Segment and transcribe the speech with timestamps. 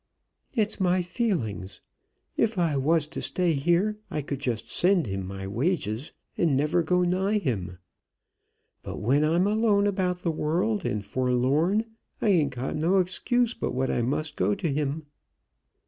[0.55, 1.79] "It's my feelings.
[2.35, 6.81] If I was to stay here, I could just send him my wages, and never
[6.81, 7.77] go nigh him.
[8.81, 11.85] But when I'm alone about the world and forlorn,
[12.19, 15.05] I ain't got no excuse but what I must go to him."